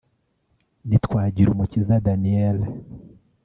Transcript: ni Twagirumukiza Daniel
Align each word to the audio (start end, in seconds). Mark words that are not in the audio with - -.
ni 0.87 0.97
Twagirumukiza 1.05 1.95
Daniel 2.05 2.57